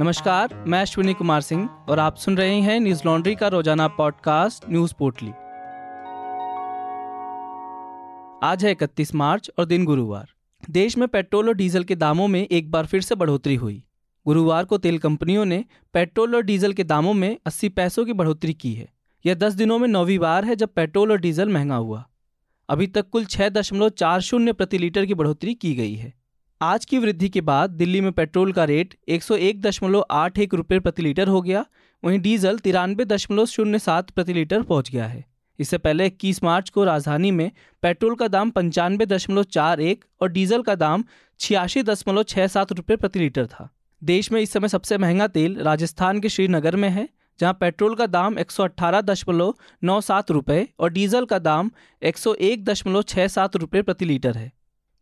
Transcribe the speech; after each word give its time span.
नमस्कार, 0.00 0.64
मैं 0.68 0.80
अश्विनी 0.80 1.14
कुमार 1.14 1.40
सिंह 1.40 1.68
और 1.88 1.98
आप 1.98 2.16
सुन 2.16 2.36
रहे 2.36 2.60
हैं 2.60 2.80
न्यूज़ 2.80 3.02
लॉन्ड्री 3.06 3.34
का 3.34 3.48
रोज़ाना 3.48 3.88
पॉडकास्ट 3.88 4.64
न्यूज़ 4.70 4.94
पोर्टली 4.98 5.30
आज 8.48 8.64
है 8.64 8.70
इकतीस 8.70 9.14
मार्च 9.14 9.50
और 9.58 9.64
दिन 9.64 9.84
गुरुवार। 9.84 10.28
देश 10.70 10.98
में 10.98 11.08
पेट्रोल 11.08 11.48
और 11.48 11.54
डीजल 11.54 11.84
के 11.84 11.94
दामों 11.94 12.28
में 12.28 12.46
एक 12.46 12.70
बार 12.70 12.86
फिर 12.86 13.00
से 13.00 13.14
बढ़ोतरी 13.14 13.54
हुई। 13.54 13.84
गुरुवार 14.26 14.64
को 14.64 14.78
तेल 14.78 14.98
कंपनियों 14.98 15.44
ने 15.44 15.64
पेट्रोल 15.94 16.34
और 16.34 16.42
डीजल 16.42 16.72
के 16.72 16.84
दामों 16.84 17.14
में 17.14 17.36
80 17.46 17.68
पैसों 17.68 18.04
की 18.04 18.12
बढ़ोतरी 18.12 18.54
की 18.54 18.74
है। 18.74 18.88
यह 19.26 19.34
10 19.34 19.52
दिनों 19.52 19.78
में 19.78 19.88
नौवीं 19.88 20.18
बार 20.18 20.44
है 20.44 20.56
जब 20.56 20.68
पेट्रोल 20.68 21.12
और 21.12 21.18
डीजल 21.18 21.48
महँगा 21.48 21.76
हुआ। 21.76 22.08
अभी 22.68 22.86
तक 22.86 23.10
कुल 23.10 23.24
छह 23.24 23.48
दशमलव 23.48 23.88
चार 23.88 24.20
शून्य 24.20 24.52
प्रति 24.52 24.78
लीटर 24.78 25.06
की 25.06 25.14
बढ़ोतरी 25.14 25.54
की 25.54 25.74
गई 25.74 25.94
है। 25.94 26.17
आज 26.60 26.84
की 26.84 26.98
वृद्धि 26.98 27.28
के 27.28 27.40
बाद 27.40 27.70
दिल्ली 27.70 28.00
में 28.00 28.10
पेट्रोल 28.12 28.52
का 28.52 28.64
रेट 28.64 28.94
एक 29.08 29.22
सौ 29.22 29.34
एक 29.36 29.60
दशमलव 29.62 30.04
आठ 30.10 30.38
एक 30.38 30.54
रुपये 30.54 30.78
प्रति 30.80 31.02
लीटर 31.02 31.28
हो 31.28 31.42
गया। 31.42 31.64
वहीं 32.02 32.18
डीजल 32.20 32.58
तिरानवे 32.58 33.04
दशमलव 33.04 33.46
शून्य 33.46 33.78
सात 33.78 34.10
प्रति 34.10 34.32
लीटर 34.32 34.62
पहुँच 34.62 34.90
गया 34.90 35.06
है। 35.06 35.24
इससे 35.58 35.78
पहले 35.78 36.06
इक्कीस 36.06 36.42
मार्च 36.44 36.70
को 36.70 36.84
राजधानी 36.84 37.30
में 37.30 37.50
पेट्रोल 37.82 38.14
का 38.14 38.28
दाम 38.28 38.50
पंचानवे 38.50 39.06
दशमलव 39.06 39.42
चार 39.42 39.80
एक 39.80 40.04
और 40.22 40.32
डीजल 40.32 40.62
का 40.62 40.74
दाम 40.74 41.04
छियासी 41.40 41.82
दशमलव 41.82 42.22
छः 42.24 42.46
सात 42.46 42.72
रुपये 42.72 42.96
प्रति 42.96 43.18
लीटर 43.18 43.46
था। 43.46 43.68
देश 44.02 44.32
में 44.32 44.40
इस 44.40 44.52
समय 44.52 44.68
सबसे 44.68 44.98
महँगा 44.98 45.26
तेल 45.28 45.56
राजस्थान 45.60 46.20
के 46.20 46.28
श्रीनगर 46.28 46.76
में 46.76 46.88
है, 46.88 47.08
जहाँ 47.40 47.56
पेट्रोल 47.60 47.94
का 47.94 48.06
दाम 48.08 48.38
एक 48.38 48.50
सौ 48.50 48.64
अट्ठारह 48.64 49.00
दशमलव 49.00 49.54
नौ 49.82 50.00
सात 50.00 50.30
रुपये 50.30 50.68
और 50.80 50.92
डीजल 50.92 51.24
का 51.24 51.38
दाम 51.38 51.70
एक 52.02 52.18
सौ 52.18 52.34
एक 52.34 52.64
दशमलव 52.64 53.02
छः 53.04 53.28
सात 53.28 53.56
रुपये 53.56 53.82
प्रति 53.82 54.04
लीटर 54.04 54.36
है। 54.36 54.52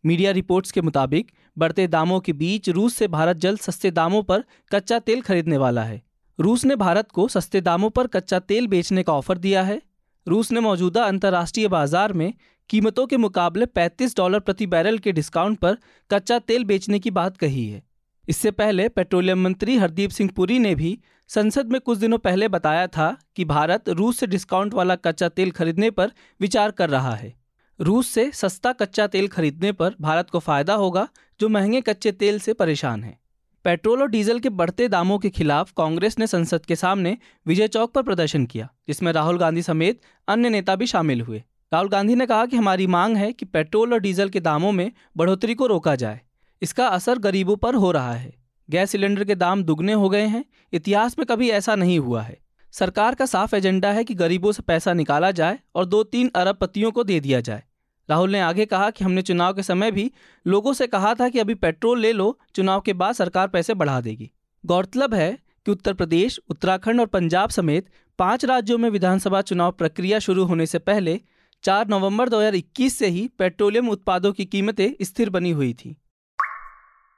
मीडिया 0.03 0.31
रिपोर्ट्स 0.31 0.71
के 0.71 0.81
मुताबिक, 0.81 1.31
बढ़ते 1.57 1.87
दामों 1.87 2.19
के 2.19 2.33
बीच 2.33 2.69
रूस 2.69 2.95
से 2.95 3.07
भारत 3.07 3.37
जल्द 3.37 3.59
सस्ते 3.59 3.91
दामों 3.91 4.23
पर 4.23 4.43
कच्चा 4.71 4.99
तेल 4.99 5.21
खरीदने 5.21 5.57
वाला 5.57 5.83
है। 5.83 6.01
रूस 6.39 6.65
ने 6.65 6.75
भारत 6.75 7.11
को 7.11 7.27
सस्ते 7.27 7.61
दामों 7.61 7.89
पर 7.89 8.07
कच्चा 8.07 8.39
तेल 8.39 8.67
बेचने 8.67 9.03
का 9.03 9.13
ऑफ़र 9.13 9.37
दिया 9.37 9.63
है। 9.63 9.81
रूस 10.27 10.51
ने 10.51 10.59
मौजूदा 10.59 11.03
अंतर्राष्ट्रीय 11.03 11.67
बाज़ार 11.67 12.13
में 12.13 12.33
कीमतों 12.69 13.05
के 13.07 13.17
मुकाबले 13.17 13.65
35 13.65 14.15
डॉलर 14.17 14.39
प्रति 14.39 14.65
बैरल 14.67 14.97
के 14.97 15.11
डिस्काउंट 15.11 15.59
पर 15.59 15.77
कच्चा 16.11 16.39
तेल 16.39 16.63
बेचने 16.63 16.99
की 16.99 17.11
बात 17.11 17.37
कही 17.37 17.67
है। 17.69 17.81
इससे 18.27 18.51
पहले 18.51 18.87
पेट्रोलियम 18.89 19.43
मंत्री 19.43 19.77
हरदीप 19.77 20.09
सिंह 20.09 20.29
पुरी 20.35 20.59
ने 20.59 20.75
भी 20.75 20.97
संसद 21.29 21.71
में 21.71 21.79
कुछ 21.81 21.97
दिनों 21.97 22.17
पहले 22.17 22.47
बताया 22.47 22.87
था 22.87 23.15
कि 23.35 23.45
भारत 23.45 23.89
रूस 23.89 24.19
से 24.19 24.27
डिस्काउंट 24.27 24.73
वाला 24.73 24.95
कच्चा 24.95 25.29
तेल 25.29 25.51
खरीदने 25.51 25.91
पर 25.91 26.11
विचार 26.39 26.71
कर 26.71 26.89
रहा 26.89 27.15
है। 27.15 27.33
रूस 27.79 28.07
से 28.07 28.31
सस्ता 28.31 28.71
कच्चा 28.71 29.07
तेल 29.07 29.27
खरीदने 29.27 29.71
पर 29.71 29.95
भारत 30.01 30.29
को 30.29 30.39
फ़ायदा 30.39 30.73
होगा 30.73 31.07
जो 31.39 31.49
महँगे 31.49 31.81
कच्चे 31.81 32.11
तेल 32.11 32.39
से 32.39 32.53
परेशान 32.53 33.03
है। 33.03 33.17
पेट्रोल 33.65 34.01
और 34.01 34.09
डीजल 34.09 34.39
के 34.39 34.49
बढ़ते 34.49 34.87
दामों 34.87 35.19
के 35.19 35.29
खिलाफ 35.29 35.71
कांग्रेस 35.77 36.19
ने 36.19 36.27
संसद 36.27 36.65
के 36.65 36.75
सामने 36.75 37.17
विजय 37.47 37.67
चौक 37.67 37.93
पर 37.93 38.01
प्रदर्शन 38.01 38.45
किया, 38.45 38.69
जिसमें 38.87 39.11
राहुल 39.13 39.37
गांधी 39.37 39.61
समेत 39.61 40.01
अन्य 40.27 40.49
नेता 40.49 40.75
भी 40.75 40.87
शामिल 40.87 41.21
हुए। 41.21 41.43
राहुल 41.73 41.89
गांधी 41.89 42.15
ने 42.15 42.25
कहा 42.25 42.45
कि 42.45 42.57
हमारी 42.57 42.87
मांग 42.87 43.17
है 43.17 43.31
कि 43.33 43.45
पेट्रोल 43.45 43.93
और 43.93 43.99
डीजल 43.99 44.29
के 44.29 44.39
दामों 44.39 44.71
में 44.71 44.91
बढ़ोतरी 45.17 45.55
को 45.55 45.67
रोका 45.67 45.95
जाए। 45.95 46.21
इसका 46.61 46.87
असर 46.87 47.17
गरीबों 47.17 47.55
पर 47.55 47.75
हो 47.75 47.91
रहा 47.91 48.13
है। 48.13 48.33
गैस 48.69 48.91
सिलेंडर 48.91 49.23
के 49.23 49.35
दाम 49.35 49.63
दुगने 49.63 49.93
हो 49.93 50.09
गए 50.09 50.25
हैं। 50.25 50.45
इतिहास 50.73 51.19
में 51.19 51.25
कभी 51.25 51.49
ऐसा 51.49 51.75
नहीं 51.75 51.99
हुआ 51.99 52.21
है। 52.21 52.37
सरकार 52.71 53.15
का 53.15 53.25
साफ़ 53.25 53.55
एजेंडा 53.55 53.91
है 53.91 54.03
कि 54.03 54.13
गरीबों 54.13 54.51
से 54.51 54.63
पैसा 54.63 54.93
निकाला 54.93 55.31
जाए 55.31 55.59
और 55.75 55.85
दो 55.85 56.03
तीन 56.03 56.31
अरब 56.35 56.55
पतियों 56.55 56.91
को 56.91 57.03
दे 57.03 57.19
दिया 57.19 57.41
जाए। 57.41 57.63
राहुल 58.09 58.31
ने 58.31 58.39
आगे 58.39 58.65
कहा 58.65 58.89
कि 58.89 59.03
हमने 59.03 59.21
चुनाव 59.21 59.53
के 59.53 59.63
समय 59.63 59.91
भी 59.91 60.11
लोगों 60.47 60.73
से 60.73 60.87
कहा 60.87 61.13
था 61.13 61.29
कि 61.29 61.39
अभी 61.39 61.53
पेट्रोल 61.53 61.99
ले 61.99 62.13
लो, 62.13 62.39
चुनाव 62.55 62.81
के 62.81 62.93
बाद 62.93 63.15
सरकार 63.15 63.47
पैसे 63.47 63.73
बढ़ा 63.73 64.01
देगी। 64.01 64.31
गौरतलब 64.65 65.13
है 65.13 65.37
कि 65.65 65.71
उत्तर 65.71 65.93
प्रदेश, 65.93 66.39
उत्तराखंड 66.49 66.99
और 66.99 67.05
पंजाब 67.05 67.49
समेत 67.49 67.87
पाँच 68.19 68.45
राज्यों 68.45 68.77
में 68.77 68.89
विधानसभा 68.89 69.41
चुनाव 69.41 69.71
प्रक्रिया 69.71 70.19
शुरू 70.19 70.43
होने 70.43 70.65
से 70.65 70.79
पहले 70.79 71.19
4 71.63 71.87
नवंबर 71.87 72.29
2021 72.29 72.97
से 72.97 73.07
ही 73.07 73.27
पेट्रोलियम 73.39 73.89
उत्पादों 73.89 74.33
की 74.33 74.45
कीमतें 74.45 74.89
स्थिर 75.01 75.29
बनी 75.29 75.51
हुई 75.51 75.73
थी। 75.73 75.95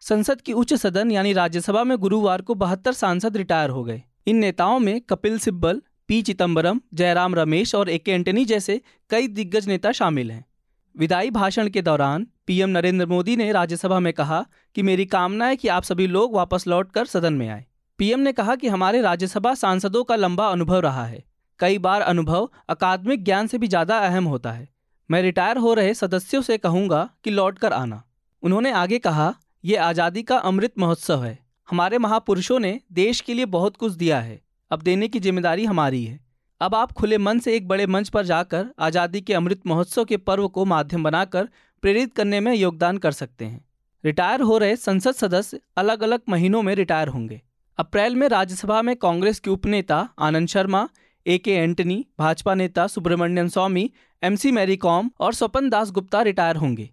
संसद 0.01 0.41
की 0.41 0.53
उच्च 0.53 0.73
सदन 0.73 1.11
यानी 1.11 1.33
राज्यसभा 1.33 1.83
में 1.83 1.97
गुरुवार 1.97 2.41
को 2.41 2.55
बहत्तर 2.55 2.93
सांसद 2.93 3.37
रिटायर 3.37 3.69
हो 3.69 3.83
गए। 3.83 4.03
इन 4.27 4.35
नेताओं 4.35 4.79
में 4.79 5.01
कपिल 5.01 5.39
सिब्बल, 5.39 5.81
पी 6.07 6.21
चिदम्बरम 6.21 6.81
जयराम 6.93 7.35
रमेश 7.35 7.75
और 7.75 7.89
ए 7.89 7.97
के 7.97 8.11
एंटनी 8.11 8.45
जैसे 8.45 8.81
कई 9.09 9.27
दिग्गज 9.27 9.67
नेता 9.67 9.91
शामिल 9.91 10.31
हैं। 10.31 10.45
विदाई 10.95 11.29
भाषण 11.29 11.69
के 11.69 11.81
दौरान 11.81 12.27
पीएम 12.47 12.69
नरेंद्र 12.69 13.05
मोदी 13.05 13.35
ने 13.35 13.51
राज्यसभा 13.51 13.99
में 13.99 14.11
कहा 14.13 14.45
कि 14.75 14.83
मेरी 14.83 15.05
कामना 15.05 15.45
है 15.45 15.55
कि 15.55 15.67
आप 15.67 15.83
सभी 15.83 16.07
लोग 16.07 16.35
वापस 16.35 16.67
लौटकर 16.67 17.05
सदन 17.05 17.33
में 17.33 17.47
आए। 17.49 17.65
पीएम 17.99 18.19
ने 18.19 18.31
कहा 18.31 18.55
कि 18.55 18.67
हमारे 18.67 19.01
राज्यसभा 19.01 19.53
सांसदों 19.53 20.03
का 20.03 20.15
लंबा 20.15 20.47
अनुभव 20.47 20.79
रहा 20.79 21.05
है। 21.05 21.23
कई 21.59 21.77
बार 21.77 22.01
अनुभव 22.01 22.49
अकादमिक 22.69 23.23
ज्ञान 23.23 23.47
से 23.47 23.57
भी 23.57 23.67
ज़्यादा 23.67 23.97
अहम 23.97 24.25
होता 24.25 24.51
है। 24.51 24.67
मैं 25.09 25.21
रिटायर 25.21 25.57
हो 25.57 25.73
रहे 25.73 25.93
सदस्यों 25.93 26.41
से 26.41 26.57
कहूँगा 26.57 27.09
कि 27.23 27.29
लौट 27.29 27.59
कर 27.59 27.73
आना। 27.73 28.03
उन्होंने 28.43 28.71
आगे 28.71 28.99
कहा 28.99 29.33
यह 29.65 29.83
आज़ादी 29.83 30.23
का 30.23 30.37
अमृत 30.37 30.73
महोत्सव 30.79 31.23
है। 31.23 31.37
हमारे 31.67 31.97
महापुरुषों 31.97 32.59
ने 32.59 32.79
देश 32.91 33.21
के 33.21 33.33
लिए 33.33 33.45
बहुत 33.45 33.77
कुछ 33.77 33.93
दिया 33.93 34.19
है। 34.19 34.41
अब 34.71 34.81
देने 34.81 35.07
की 35.07 35.19
ज़िम्मेदारी 35.19 35.65
हमारी 35.65 36.03
है। 36.05 36.19
अब 36.61 36.75
आप 36.75 36.91
खुले 36.91 37.17
मन 37.17 37.39
से 37.39 37.55
एक 37.55 37.67
बड़े 37.67 37.85
मंच 37.87 38.09
पर 38.09 38.25
जाकर 38.25 38.65
आज़ादी 38.79 39.19
के 39.21 39.33
अमृत 39.33 39.61
महोत्सव 39.67 40.05
के 40.05 40.17
पर्व 40.17 40.47
को 40.47 40.65
माध्यम 40.65 41.03
बनाकर 41.03 41.47
प्रेरित 41.83 42.13
करने 42.13 42.39
में 42.39 42.53
योगदान 42.53 42.97
कर 42.97 43.11
सकते 43.11 43.45
हैं। 43.45 43.63
रिटायर 44.03 44.41
हो 44.41 44.57
रहे 44.57 44.75
संसद 44.75 45.11
सदस्य 45.11 45.59
अलग 45.77 46.03
अलग 46.03 46.21
महीनों 46.29 46.61
में 46.61 46.73
रिटायर 46.75 47.07
होंगे। 47.07 47.41
अप्रैल 47.79 48.15
में 48.15 48.27
राज्यसभा 48.27 48.81
में 48.81 48.95
कांग्रेस 48.95 49.39
के 49.39 49.49
उपनेता 49.49 50.07
आनंद 50.19 50.47
शर्मा 50.47 50.87
ए 51.25 51.37
के 51.37 51.53
एंटनी, 51.53 52.05
भाजपा 52.19 52.53
नेता 52.53 52.87
सुब्रमण्यम 52.87 53.47
स्वामी, 53.47 53.89
एम 54.23 54.35
सी 54.35 54.51
मैरी 54.51 54.77
कॉम 54.77 55.11
और 55.19 55.33
स्वपन 55.33 55.69
दास 55.69 55.91
गुप्ता 55.91 56.21
रिटायर 56.21 56.55
होंगे। 56.55 56.89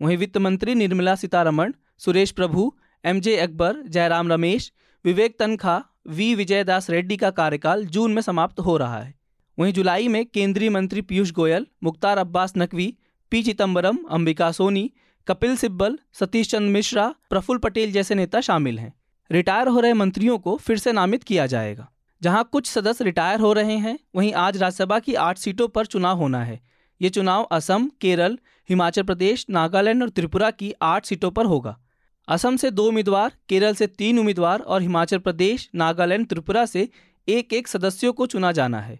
वहीं 0.00 0.16
वित्त 0.16 0.38
मंत्री 0.38 0.74
Nirmala 0.74 1.14
Sitharaman, 1.14 1.72
Suresh 1.98 2.30
Prabhu, 2.30 2.72
M 3.04 3.20
J 3.20 3.36
Akbar, 3.36 3.82
Jairam 3.82 4.32
Ramesh, 4.32 4.72
Vivek 5.04 5.38
Tankha 5.38 5.82
V. 6.08 6.34
Vijaydas 6.34 6.90
Reddy 6.90 7.16
का 7.16 7.30
कार्यकाल 7.30 7.86
जून 7.86 8.12
में 8.12 8.22
समाप्त 8.22 8.60
हो 8.60 8.76
रहा 8.76 9.02
है। 9.02 9.14
वहीं 9.58 9.72
जुलाई 9.72 10.08
में 10.08 10.26
केंद्रीय 10.26 10.70
मंत्री 10.70 11.00
पीयूष 11.00 11.32
गोयल, 11.32 11.66
मुख्तार 11.84 12.18
अब्बास 12.18 12.52
नकवी, 12.56 12.96
पी. 13.30 13.42
चिदम्बरम 13.42 13.98
अंबिका 14.10 14.52
सोनी, 14.52 14.90
कपिल 15.28 15.56
सिब्बल, 15.56 15.98
सतीश 16.12 16.50
चंद 16.50 16.70
मिश्रा, 16.70 17.14
प्रफुल्ल 17.30 17.60
पटेल 17.60 17.92
जैसे 17.92 18.14
नेता 18.14 18.40
शामिल 18.40 18.78
हैं। 18.78 18.94
रिटायर 19.32 19.68
हो 19.68 19.80
रहे 19.80 19.92
मंत्रियों 19.92 20.38
को 20.38 20.56
फिर 20.56 20.78
से 20.78 20.92
नामित 20.92 21.22
किया 21.22 21.46
जाएगा। 21.46 21.90
जहाँ 22.22 22.48
कुछ 22.52 22.66
सदस्य 22.66 23.04
रिटायर 23.04 23.40
हो 23.40 23.52
रहे 23.52 23.76
हैं, 23.76 23.98
वहीं 24.16 24.32
आज 24.32 24.56
राज्यसभा 24.56 24.98
की 24.98 25.14
आठ 25.14 25.38
सीटों 25.38 25.68
पर 25.68 25.86
चुनाव 25.86 26.16
होना 26.16 26.44
है। 26.44 26.60
ये 27.02 27.08
चुनाव 27.08 27.42
असम, 27.42 27.90
केरल, 28.00 28.38
हिमाचल 28.68 29.02
प्रदेश, 29.02 29.46
नागालैंड 29.50 30.02
और 30.02 30.08
त्रिपुरा 30.08 30.50
की 30.50 30.74
आठ 30.82 31.06
सीटों 31.06 31.30
पर 31.30 31.44
होगा। 31.44 31.78
असम 32.28 32.56
से 32.56 32.70
दो 32.70 32.86
उम्मीदवार, 32.88 33.32
केरल 33.48 33.74
से 33.74 33.86
तीन 33.88 34.18
उम्मीदवार 34.18 34.60
और 34.60 34.82
हिमाचल 34.82 35.18
प्रदेश, 35.18 35.68
नागालैंड, 35.74 36.26
त्रिपुरा 36.26 36.64
से 36.66 36.88
एक 37.28 37.52
एक 37.52 37.68
सदस्यों 37.68 38.12
को 38.12 38.26
चुना 38.26 38.50
जाना 38.52 38.80
है। 38.80 38.98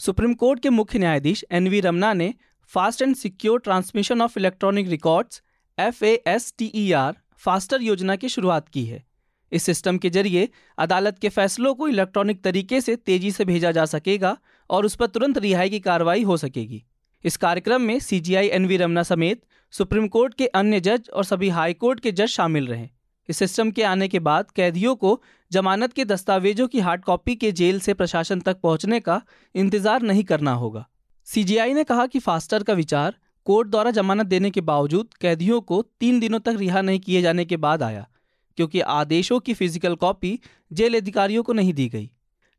सुप्रीम 0.00 0.34
कोर्ट 0.34 0.60
के 0.60 0.70
मुख्य 0.70 0.98
न्यायाधीश 0.98 1.44
एन 1.50 1.68
वी 1.68 1.80
रमना 1.80 2.12
ने 2.12 2.32
fast 2.72 3.02
and 3.02 3.14
secure 3.16 3.60
transmission 3.60 4.22
of 4.22 4.38
electronic 4.38 4.88
records, 4.88 5.42
F 5.78 6.04
A 6.04 6.22
S 6.26 6.54
T 6.58 6.70
E 6.74 6.90
R, 6.92 7.16
FASTER 7.36 7.82
योजना 7.82 8.16
की 8.16 8.28
शुरुआत 8.28 8.68
की 8.68 8.84
है। 8.84 9.04
इस 9.52 9.62
सिस्टम 9.62 9.98
के 9.98 10.10
ज़रिए 10.10 10.48
अदालत 10.78 11.18
के 11.18 11.28
फैसलों 11.28 11.74
को 11.74 11.88
इलेक्ट्रॉनिक 11.88 12.42
तरीके 12.44 12.80
से 12.80 12.96
तेज़ी 12.96 13.30
से 13.30 13.44
भेजा 13.44 13.70
जा 13.72 13.84
सकेगा 13.86 14.36
और 14.70 14.86
उस 14.86 14.96
पर 14.96 15.06
तुरंत 15.06 15.38
रिहाई 15.38 15.70
की 15.70 15.80
कार्रवाई 15.80 16.22
हो 16.22 16.36
सकेगी। 16.36 16.82
इस 17.24 17.36
कार्यक्रम 17.36 17.82
में 17.82 17.98
सीजीआई 18.00 18.48
एन 18.48 18.66
वी 18.66 18.76
रमना 18.76 19.02
समेत 19.02 19.42
सुप्रीम 19.74 20.06
कोर्ट 20.08 20.34
के 20.34 20.46
अन्य 20.48 20.80
जज 20.80 21.08
और 21.10 21.24
सभी 21.24 21.48
हाई 21.50 21.72
कोर्ट 21.74 22.00
के 22.00 22.12
जज 22.12 22.26
शामिल 22.28 22.66
रहे। 22.66 22.88
इस 23.28 23.38
सिस्टम 23.38 23.70
के 23.70 23.82
आने 23.84 24.08
के 24.08 24.18
बाद 24.20 24.50
कैदियों 24.50 24.94
को 24.96 25.20
जमानत 25.50 25.92
के 25.92 26.04
दस्तावेजों 26.04 26.66
की 26.68 26.80
हार्ड 26.80 27.04
कॉपी 27.04 27.34
के 27.36 27.50
जेल 27.52 27.80
से 27.80 27.94
प्रशासन 27.94 28.40
तक 28.40 28.60
पहुँचने 28.60 29.00
का 29.00 29.20
इंतज़ार 29.54 30.02
नहीं 30.02 30.24
करना 30.24 30.52
होगा। 30.54 30.86
सीजीआई 31.26 31.74
ने 31.74 31.84
कहा 31.84 32.06
कि 32.06 32.18
फास्टर 32.18 32.62
का 32.62 32.72
विचार 32.74 33.14
कोर्ट 33.46 33.68
द्वारा 33.68 33.90
जमानत 33.92 34.26
देने 34.26 34.50
के 34.50 34.60
बावजूद 34.62 35.14
कैदियों 35.20 35.60
को 35.62 35.82
तीन 36.00 36.20
दिनों 36.20 36.38
तक 36.40 36.56
रिहा 36.58 36.80
नहीं 36.82 37.00
किए 37.00 37.22
जाने 37.22 37.44
के 37.44 37.56
बाद 37.58 37.82
आया, 37.82 38.06
क्योंकि 38.58 38.80
आदेशों 38.80 39.38
की 39.40 39.54
फ़िज़िकल 39.54 39.94
कॉपी 39.96 40.38
जेल 40.70 40.96
अधिकारियों 40.96 41.42
को 41.42 41.52
नहीं 41.52 41.72
दी 41.74 41.88
गई, 41.88 42.10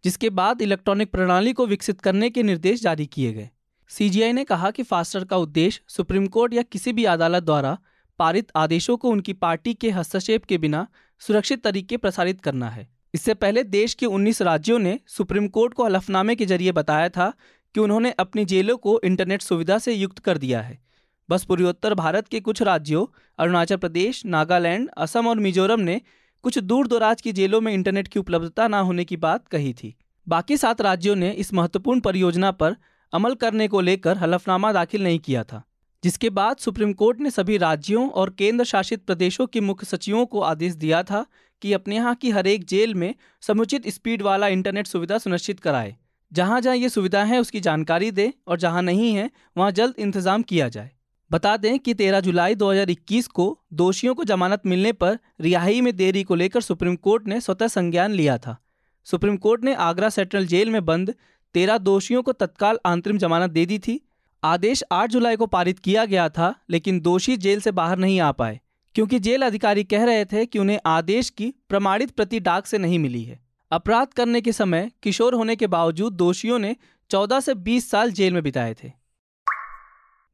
जिसके 0.04 0.30
बाद 0.32 0.62
इलेक्ट्रॉनिक 0.62 1.12
प्रणाली 1.12 1.54
को 1.54 1.66
विकसित 1.68 2.02
करने 2.02 2.30
के 2.30 2.44
निर्देश 2.44 2.82
जारी 2.82 3.06
किए 3.08 3.34
गए। 3.34 3.50
सीजीआई 3.90 4.32
ने 4.32 4.44
कहा 4.44 4.72
कि 4.72 4.84
फास्टर 4.84 5.24
का 5.24 5.38
उद्देश्य 5.38 5.82
सुप्रीम 5.88 6.28
कोर्ट 6.28 6.54
या 6.54 6.62
किसी 6.62 6.94
भी 6.94 7.06
अदालत 7.06 7.44
द्वारा 7.44 7.78
पारित 8.20 8.52
आदेशों 8.56 8.98
को 8.98 9.10
उनकी 9.10 9.34
पार्टी 9.34 9.74
के 9.74 9.90
हस्तक्षेप 9.90 10.46
के 10.46 10.58
बिना 10.58 10.88
सुरक्षित 11.20 11.64
तरीके 11.64 11.98
प्रसारित 11.98 12.42
करना 12.42 12.70
है। 12.70 12.88
इससे 13.14 13.34
पहले 13.34 13.64
देश 13.64 13.94
के 13.94 14.06
19 14.06 14.42
राज्यों 14.42 14.80
ने 14.80 15.00
सुप्रीम 15.08 15.48
कोर्ट 15.48 15.74
को 15.74 15.86
हलफनामे 15.86 16.36
के 16.36 16.46
ज़रिए 16.46 16.72
बताया 16.72 17.10
था 17.10 17.34
कि 17.76 17.80
उन्होंने 17.80 18.12
अपनी 18.12 18.46
जेलों 18.46 18.78
को 18.78 19.00
इंटरनेट 19.04 19.42
सुविधा 19.42 19.78
से 19.78 19.94
युक्त 19.94 20.20
कर 20.20 20.38
दिया 20.38 20.62
है। 20.62 20.80
बस 21.30 21.44
पूर्वोत्तर 21.44 21.94
भारत 21.94 22.28
के 22.28 22.40
कुछ 22.40 22.62
राज्यों, 22.62 23.06
अरुणाचल 23.40 23.78
प्रदेश, 23.78 24.26
नागालैंड, 24.26 24.90
असम 24.98 25.28
और 25.28 25.40
मिजोरम 25.40 25.80
ने 25.80 26.02
कुछ 26.44 26.60
दूर 26.60 26.88
दराज 26.88 27.22
की 27.22 27.32
जेलों 27.32 27.62
में 27.62 27.74
इंटरनेट 27.74 28.08
की 28.08 28.20
उपलब्धता 28.20 28.68
न 28.68 28.74
होने 28.74 29.06
की 29.06 29.18
बात 29.18 29.48
कही 29.48 29.74
थी। 29.74 29.96
बाकी 30.28 30.58
सात 30.58 30.82
राज्यों 30.82 31.16
ने 31.16 31.32
इस 31.32 31.54
महत्वपूर्ण 31.54 32.00
परियोजना 32.00 32.52
पर 32.52 32.76
अमल 33.14 33.36
करने 33.36 33.68
को 33.68 33.82
लेकर 33.82 34.18
हलफनामा 34.18 34.72
दाखिल 34.74 35.04
नहीं 35.04 35.20
किया 35.20 35.44
था, 35.44 35.64
जिसके 36.04 36.30
बाद 36.30 36.58
सुप्रीम 36.58 36.94
कोर्ट 36.94 37.20
ने 37.20 37.32
सभी 37.32 37.58
राज्यों 37.58 38.10
और 38.12 38.30
केंद्र 38.30 38.66
शासित 38.66 39.06
प्रदेशों 39.06 39.48
के 39.48 39.62
मुख्य 39.62 39.86
सचिवों 39.86 40.26
को 40.26 40.42
आदेश 40.42 40.74
दिया 40.76 41.02
था 41.04 41.26
कि 41.62 41.74
अपने 41.74 41.96
यहाँ 41.96 42.14
की 42.16 42.30
हर 42.32 42.48
एक 42.48 42.66
जेल 42.66 42.94
में 42.96 43.14
समुचित 43.44 43.88
स्पीड 43.90 44.22
वाला 44.22 44.48
इंटरनेट 44.50 44.88
सुविधा 44.88 45.18
सुनिश्चित 45.18 45.60
कराए। 45.60 45.96
जहाँ 46.32 46.62
जहाँ 46.62 46.76
ये 46.76 46.90
सुविधा 46.90 47.24
है, 47.24 47.40
उसकी 47.40 47.60
जानकारी 47.60 48.12
दें 48.12 48.32
और 48.48 48.58
जहाँ 48.58 48.82
नहीं 48.82 49.14
है, 49.14 49.30
वहाँ 49.58 49.72
जल्द 49.72 49.96
इंतज़ाम 50.00 50.42
किया 50.44 50.68
जाए। 50.70 50.92
बता 51.32 51.56
दें 51.58 51.78
कि 51.80 51.94
13 51.94 52.20
जुलाई 52.20 52.56
2021 52.56 53.28
को 53.28 53.46
दोषियों 53.74 54.14
को 54.16 54.24
जमानत 54.24 54.62
मिलने 54.66 54.92
पर 54.94 55.18
रिहाई 55.42 55.82
में 55.82 55.96
देरी 55.96 56.24
को 56.24 56.36
लेकर 56.36 56.62
सुप्रीम 56.62 56.96
कोर्ट 56.98 57.28
ने 57.28 57.40
स्वतः 57.42 57.68
संज्ञान 57.68 58.12
लिया 58.12 58.38
था। 58.38 58.58
सुप्रीम 59.08 59.38
कोर्ट 59.38 59.64
ने 59.64 59.74
आगरा 59.76 60.10
सेंट्रल 60.10 60.46
जेल 60.46 60.70
में 60.70 60.84
बंद 60.86 61.14
तेरह 61.56 61.78
दोषियों 61.78 62.22
को 62.24 62.32
तत्काल 62.34 62.80
अंतरिम 62.86 63.18
जमानत 63.18 63.52
दे 63.52 63.66
दी 63.66 63.80
थी। 63.80 64.00
आदेश 64.44 64.84
8 64.92 65.10
जुलाई 65.10 65.36
को 65.36 65.46
पारित 65.48 65.80
किया 65.80 66.06
गया 66.06 66.28
था, 66.30 66.54
लेकिन 66.70 67.00
दोषी 67.00 67.38
जेल 67.38 67.62
से 67.62 67.72
बाहर 67.72 67.98
नहीं 67.98 68.20
आ 68.20 68.32
पाए, 68.32 68.60
क्योंकि 68.96 69.20
जेल 69.20 69.42
अधिकारी 69.42 69.84
कह 69.84 70.04
रहे 70.04 70.26
थे 70.26 70.46
कि 70.46 70.60
उन्हें 70.60 70.80
आदेश 70.86 71.30
की 71.30 71.54
प्रमाणित 71.70 72.12
प्रति 72.12 72.40
डाक 72.40 72.66
से 72.66 72.78
नहीं 72.78 73.00
मिली 73.00 73.24
है। 73.24 73.40
अपराध 73.72 74.14
करने 74.14 74.42
के 74.42 74.52
समय 74.52 74.90
किशोर 75.04 75.34
होने 75.34 75.56
के 75.56 75.68
बावजूद 75.68 76.14
दोषियों 76.14 76.60
ने 76.60 76.76
14 77.12 77.40
से 77.40 77.54
20 77.56 77.90
साल 77.92 78.12
जेल 78.12 78.34
में 78.34 78.42
बिताए 78.44 78.74
थे। 78.74 78.92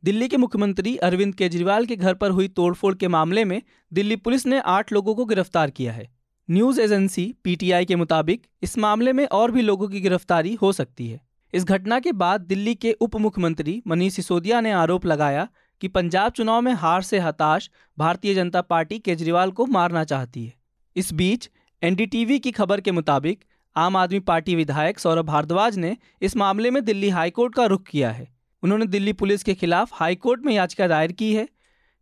दिल्ली 0.04 0.28
के 0.28 0.38
मुख्यमंत्री 0.38 0.96
अरविंद 0.98 1.34
केजरीवाल 1.36 1.86
के 1.86 1.96
घर 1.96 2.14
पर 2.14 2.32
हुई 2.32 2.48
तोड़फोड़ 2.48 2.94
के 2.96 3.08
मामले 3.08 3.46
में 3.46 3.62
दिल्ली 3.92 4.16
पुलिस 4.16 4.46
ने 4.46 4.60
आठ 4.60 4.92
लोगों 4.94 5.16
को 5.16 5.26
गिरफ़्तार 5.26 5.70
किया 5.70 5.94
है। 5.94 6.08
न्यूज़ 6.50 6.82
एजेंसी 6.82 7.34
पीटीआई 7.44 7.86
के 7.86 7.96
मुताबिक 7.96 8.42
इस 8.64 8.78
मामले 8.78 9.14
में 9.14 9.26
और 9.26 9.52
भी 9.52 9.62
लोगों 9.62 9.88
की 9.88 10.02
गिरफ्तारी 10.02 10.54
हो 10.54 10.72
सकती 10.72 11.08
है। 11.08 11.20
इस 11.54 11.64
घटना 11.64 12.00
के 12.00 12.12
बाद 12.12 12.42
दिल्ली 12.42 12.76
के 12.76 12.92
उप 12.92 13.16
मुख्यमंत्री 13.16 13.82
मनीष 13.88 14.14
सिसोदिया 14.14 14.60
ने 14.62 14.72
आरोप 14.72 15.06
लगाया 15.06 15.48
कि 15.82 15.88
पंजाब 15.88 16.32
चुनाव 16.32 16.62
में 16.62 16.72
हार 16.74 17.02
से 17.02 17.20
हताश 17.20 17.70
भारतीय 17.98 18.34
जनता 18.34 18.62
पार्टी 18.62 19.00
केजरीवाल 19.00 19.52
को 19.52 19.66
मारना 19.66 20.04
चाहती 20.04 20.46
है। 20.46 20.54
इस 20.96 21.14
बीच 21.14 21.50
एनडीटीवी 21.84 22.40
की 22.40 22.52
खबर 22.52 22.82
के 22.82 22.92
मुताबिक 22.92 23.44
आम 23.76 23.96
आदमी 23.96 24.20
पार्टी 24.20 24.56
विधायक 24.56 25.00
सौरभ 25.00 25.26
भारद्वाज 25.26 25.78
ने 25.78 25.98
इस 26.22 26.38
मामले 26.38 26.72
में 26.72 26.84
दिल्ली 26.86 27.10
हाईकोर्ट 27.10 27.56
का 27.56 27.66
रुख 27.66 27.84
किया 27.84 28.12
है। 28.12 28.28
उन्होंने 28.64 28.86
दिल्ली 28.86 29.14
पुलिस 29.14 29.44
के 29.44 29.54
खिलाफ 29.54 29.90
हाईकोर्ट 29.94 30.46
में 30.46 30.54
याचिका 30.54 30.88
दायर 30.88 31.12
की 31.12 31.34
है। 31.34 31.48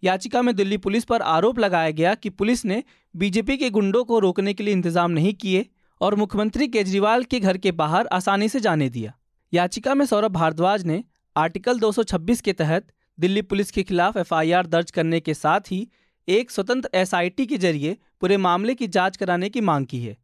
याचिका 0.04 0.42
में 0.42 0.56
दिल्ली 0.56 0.78
पुलिस 0.78 1.04
पर 1.04 1.22
आरोप 1.22 1.60
लगाया 1.60 1.92
गया 1.92 2.16
कि 2.16 2.30
पुलिस 2.30 2.66
ने 2.66 2.84
बीजेपी 3.15 3.57
के 3.57 3.69
गुंडों 3.69 4.04
को 4.04 4.19
रोकने 4.19 4.54
के 4.54 4.63
लिए 4.63 4.74
इंतज़ाम 4.74 5.12
नहीं 5.12 5.33
किए 5.33 5.65
और 6.01 6.15
मुख्यमंत्री 6.15 6.68
केजरीवाल 6.68 7.24
के 7.24 7.39
घर 7.39 7.57
के 7.57 7.71
बाहर 7.71 8.07
आसानी 8.07 8.48
से 8.50 8.60
जाने 8.60 8.89
दिया। 8.89 9.13
याचिका 9.54 9.94
में 9.95 10.06
सौरभ 10.06 10.31
भारद्वाज 10.31 10.86
ने 10.86 11.04
आर्टिकल 11.36 11.80
226 11.80 12.42
के 12.42 12.54
तहत 12.54 12.88
दिल्ली 13.18 13.42
पुलिस 13.42 13.71
के 13.71 13.83
खिलाफ 13.83 14.18
एफआईआर 14.18 14.68
दर्ज 14.68 14.92
करने 14.92 15.19
के 15.19 15.33
साथ 15.33 15.71
ही 15.71 15.88
एक 16.27 16.51
स्वतंत्र 16.51 16.89
एसआईटी 16.94 17.45
के 17.45 17.57
ज़रिए 17.57 17.98
पूरे 18.21 18.38
मामले 18.38 18.75
की 18.75 18.88
जाँच 18.88 19.18
कराने 19.18 19.50
की 19.50 19.62
मांग 19.62 19.86
की 19.86 20.00
है। 20.00 20.18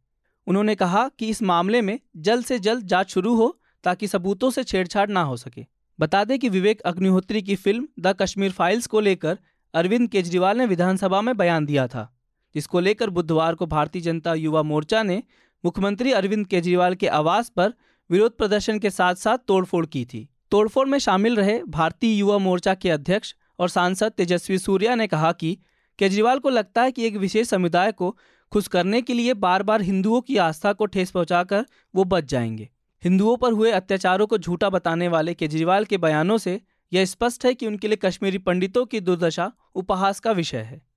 उन्होंने 0.46 0.74
कहा 0.74 1.08
कि 1.18 1.28
इस 1.28 1.42
मामले 1.42 1.82
में 1.82 1.98
जल्द 2.18 2.44
से 2.44 2.58
जल्द 2.58 2.86
जाँच 2.86 3.10
शुरू 3.10 3.34
हो 3.36 3.58
ताकि 3.84 4.06
सबूतों 4.06 4.50
से 4.50 4.64
छेड़छाड़ 4.64 5.08
ना 5.08 5.22
हो 5.22 5.36
सके। 5.36 5.66
बता 5.98 6.24
दें 6.24 6.38
कि 6.38 6.48
विवेक 6.48 6.80
अग्निहोत्री 6.80 7.42
की 7.42 7.56
फ़िल्म 7.56 7.88
द 8.00 8.16
कश्मीर 8.20 8.52
फाइल्स 8.52 8.86
को 8.86 9.00
लेकर 9.00 9.38
अरविंद 9.74 10.08
केजरीवाल 10.08 10.58
ने 10.58 10.66
विधानसभा 10.66 11.20
में 11.20 11.36
बयान 11.36 11.66
दिया 11.66 11.86
था। 11.86 12.10
जिसको 12.54 12.80
लेकर 12.80 13.10
बुधवार 13.10 13.54
को 13.54 13.66
भारतीय 13.66 14.02
जनता 14.02 14.34
युवा 14.34 14.62
मोर्चा 14.62 15.02
ने 15.02 15.22
मुख्यमंत्री 15.64 16.12
अरविंद 16.12 16.46
केजरीवाल 16.46 16.94
के 16.94 17.06
आवास 17.06 17.48
पर 17.48 17.74
विरोध 18.10 18.36
प्रदर्शन 18.36 18.78
के 18.78 18.90
साथ 18.90 19.14
साथ 19.14 19.38
तोड़फोड़ 19.38 19.86
की 19.86 20.04
थी। 20.04 20.28
तोड़फोड़ 20.50 20.88
में 20.88 20.98
शामिल 20.98 21.36
रहे 21.36 21.62
भारतीय 21.62 22.18
युवा 22.18 22.38
मोर्चा 22.38 22.74
के 22.74 22.90
अध्यक्ष 22.90 23.34
और 23.58 23.68
सांसद 23.68 24.12
तेजस्वी 24.12 24.58
सूर्या 24.58 24.94
ने 24.94 25.06
कहा 25.06 25.32
कि 25.32 25.58
केजरीवाल 25.98 26.38
को 26.38 26.50
लगता 26.50 26.82
है 26.82 26.92
कि 26.92 27.06
एक 27.06 27.16
विशेष 27.16 27.48
समुदाय 27.48 27.92
को 27.92 28.16
खुश 28.52 28.68
करने 28.68 29.02
के 29.02 29.14
लिए 29.14 29.34
बार 29.34 29.62
बार 29.62 29.82
हिंदुओं 29.82 30.20
की 30.20 30.36
आस्था 30.36 30.72
को 30.72 30.86
ठेस 30.86 31.10
पहुंचाकर 31.10 31.66
वो 31.94 32.04
बच 32.04 32.24
जाएँगे। 32.24 32.68
हिंदुओं 33.04 33.36
पर 33.36 33.52
हुए 33.52 33.70
अत्याचारों 33.70 34.26
को 34.26 34.38
झूठा 34.38 34.70
बताने 34.70 35.08
वाले 35.08 35.34
केजरीवाल 35.34 35.84
के 35.84 35.98
बयानों 35.98 36.38
से 36.38 36.60
यह 36.92 37.04
स्पष्ट 37.04 37.46
है 37.46 37.54
कि 37.54 37.66
उनके 37.66 37.88
लिए 37.88 37.96
कश्मीरी 37.96 38.38
पंडितों 38.38 38.86
की 38.86 39.00
दुर्दशा 39.00 39.52
उपहास 39.74 40.20
का 40.20 40.32
विषय 40.32 40.58
है। 40.58 40.89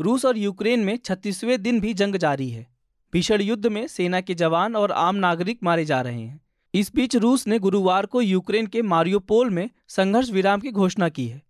रूस 0.00 0.24
और 0.24 0.38
यूक्रेन 0.38 0.80
में 0.80 0.96
छत्तीसवें 0.96 1.62
दिन 1.62 1.80
भी 1.80 1.92
जंग 1.94 2.16
जारी 2.16 2.48
है। 2.50 2.66
भीषण 3.12 3.40
युद्ध 3.40 3.66
में 3.66 3.86
सेना 3.86 4.20
के 4.20 4.34
जवान 4.34 4.76
और 4.76 4.92
आम 4.92 5.16
नागरिक 5.16 5.58
मारे 5.64 5.84
जा 5.84 6.00
रहे 6.00 6.20
हैं। 6.20 6.40
इस 6.74 6.94
बीच 6.94 7.16
रूस 7.16 7.46
ने 7.46 7.58
गुरुवार 7.58 8.06
को 8.06 8.20
यूक्रेन 8.20 8.66
के 8.66 8.82
मारियोपोल 8.82 9.50
में 9.50 9.68
संघर्ष 9.88 10.30
विराम 10.30 10.60
की 10.60 10.70
घोषणा 10.70 11.08
की 11.08 11.26
है। 11.26 11.40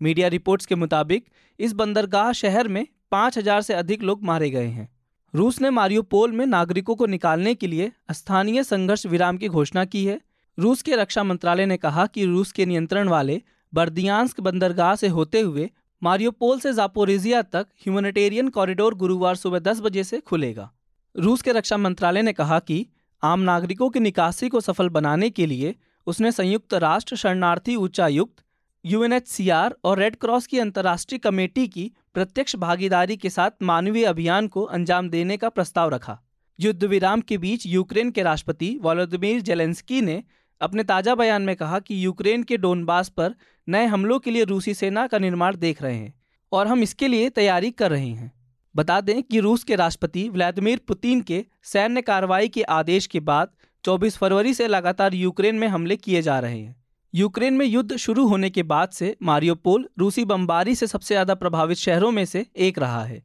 मीडिया 0.00 0.28
रिपोर्ट्स 0.28 0.66
के 0.66 0.74
मुताबिक, 0.74 1.24
इस 1.58 1.72
बंदरगाह 1.72 2.32
शहर 2.32 2.68
में 2.68 2.86
पाँच 3.10 3.38
हज़ार 3.38 3.62
से 3.62 3.74
अधिक 3.74 4.02
लोग 4.02 4.22
मारे 4.24 4.50
गए 4.50 4.66
हैं। 4.66 4.88
रूस 5.34 5.60
ने 5.60 5.70
मारियोपोल 5.70 6.32
में 6.32 6.44
नागरिकों 6.46 6.94
को 6.94 7.06
निकालने 7.06 7.54
के 7.54 7.66
लिए 7.66 7.90
स्थानीय 8.10 8.62
संघर्ष 8.64 9.06
विराम 9.06 9.36
की 9.36 9.48
घोषणा 9.48 9.84
की 9.84 10.04
है। 10.04 10.20
रूस 10.58 10.82
के 10.82 10.96
रक्षा 10.96 11.22
मंत्रालय 11.24 11.66
ने 11.66 11.76
कहा 11.76 12.06
कि 12.06 12.24
रूस 12.24 12.52
के 12.52 12.66
नियंत्रण 12.66 13.08
वाले 13.08 13.40
बर्दियांस्क 13.72 14.40
बंदरगाह 14.40 14.94
से 14.94 15.08
होते 15.08 15.40
हुए 15.40 15.68
मारियोपोल 16.02 16.60
से 16.60 16.72
जापोरेजिया 16.72 17.42
तक 17.42 17.66
ह्यूमैनिटेरियन 17.82 18.48
कॉरिडोर 18.48 18.94
गुरुवार 18.94 19.36
सुबह 19.36 19.58
दस 19.58 19.80
बजे 19.80 20.04
से 20.04 20.20
खुलेगा। 20.20 20.70
रूस 21.14 21.42
के 21.42 21.52
रक्षा 21.52 21.76
मंत्रालय 21.76 22.22
ने 22.22 22.32
कहा 22.32 22.58
कि 22.58 22.86
आम 23.22 23.40
नागरिकों 23.40 23.88
की 23.90 24.00
निकासी 24.00 24.48
को 24.48 24.60
सफल 24.60 24.88
बनाने 24.88 25.30
के 25.30 25.46
लिए 25.46 25.74
उसने 26.06 26.32
संयुक्त 26.32 26.74
राष्ट्र 26.74 27.16
शरणार्थी 27.16 27.74
उच्चायुक्त 27.76 28.42
यूएनएचसीआर 28.84 29.74
और 29.84 29.98
रेड 29.98 30.16
क्रॉस 30.16 30.46
की 30.46 30.58
अंतर्राष्ट्रीय 30.58 31.18
कमेटी 31.18 31.66
की 31.68 31.90
प्रत्यक्ष 32.14 32.56
भागीदारी 32.56 33.16
के 33.16 33.30
साथ 33.30 33.62
मानवीय 33.62 34.04
अभियान 34.04 34.48
को 34.48 34.62
अंजाम 34.62 35.08
देने 35.10 35.36
का 35.36 35.48
प्रस्ताव 35.48 35.88
रखा। 35.88 36.18
युद्ध 36.58 36.84
विराम 36.84 37.20
के 37.20 37.38
बीच 37.38 37.66
यूक्रेन 37.66 38.10
के 38.10 38.22
राष्ट्रपति 38.22 38.78
वोलोदिमीर 38.82 39.40
जेलेंस्की 39.40 40.00
ने 40.00 40.22
अपने 40.60 40.84
ताज़ा 40.84 41.14
बयान 41.14 41.42
में 41.42 41.56
कहा 41.56 41.78
कि 41.78 42.04
यूक्रेन 42.04 42.42
के 42.42 42.56
डोनबास 42.56 43.08
पर 43.08 43.34
नए 43.68 43.86
हमलों 43.86 44.18
के 44.18 44.30
लिए 44.30 44.44
रूसी 44.44 44.74
सेना 44.74 45.06
का 45.06 45.18
निर्माण 45.18 45.56
देख 45.56 45.82
रहे 45.82 45.96
हैं 45.96 46.14
और 46.52 46.66
हम 46.66 46.82
इसके 46.82 47.08
लिए 47.08 47.28
तैयारी 47.30 47.70
कर 47.70 47.90
रहे 47.90 48.08
हैं। 48.08 48.32
बता 48.74 49.00
दें 49.00 49.22
कि 49.22 49.40
रूस 49.40 49.64
के 49.64 49.76
राष्ट्रपति 49.76 50.28
व्लादिमीर 50.28 50.80
पुतिन 50.88 51.20
के 51.20 51.44
सैन्य 51.62 52.02
कार्रवाई 52.02 52.48
के 52.48 52.62
आदेश 52.62 53.06
के 53.06 53.20
बाद 53.20 53.48
24 53.84 54.16
फरवरी 54.16 54.54
से 54.54 54.66
लगातार 54.68 55.14
यूक्रेन 55.14 55.56
में 55.56 55.68
हमले 55.68 55.96
किए 55.96 56.22
जा 56.22 56.38
रहे 56.38 56.58
हैं। 56.58 56.76
यूक्रेन 57.14 57.54
में 57.54 57.66
युद्ध 57.66 57.96
शुरू 57.96 58.26
होने 58.26 58.50
के 58.50 58.62
बाद 58.62 58.88
से 58.88 59.16
मारियोपोल 59.22 59.88
रूसी 59.98 60.24
बमबारी 60.24 60.74
से 60.74 60.86
सबसे 60.86 61.14
ज़्यादा 61.14 61.34
प्रभावित 61.34 61.78
शहरों 61.78 62.10
में 62.10 62.24
से 62.24 62.46
एक 62.56 62.78
रहा 62.78 63.04
है। 63.04 63.22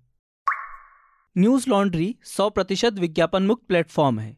न्यूज़ 1.38 1.70
लॉन्ड्री 1.70 2.16
100 2.26 2.50
प्रतिशत 2.50 2.94
विज्ञापन 2.94 3.44
मुक्त 3.44 3.64
प्लेटफॉर्म 3.68 4.20
है। 4.20 4.38